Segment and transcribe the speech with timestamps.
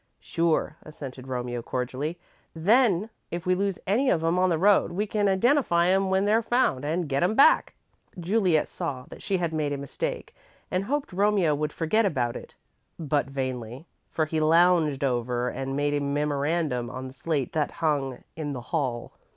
[0.19, 2.17] "Sure," assented Romeo, cordially.
[2.55, 6.25] "Then, if we lose any of 'em on the road, we can identify 'em when
[6.25, 7.75] they're found, and get 'em back."
[8.19, 10.33] Juliet saw that she had made a mistake
[10.71, 12.55] and hoped Romeo would forget about it,
[12.97, 18.23] but vainly, for he lounged over and made a memorandum on the slate that hung
[18.35, 19.13] in the hall.